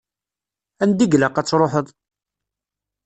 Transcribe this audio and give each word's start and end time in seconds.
Anda 0.83 1.03
i 1.03 1.07
ilaq 1.15 1.35
ad 1.37 1.47
truḥeḍ? 1.47 1.87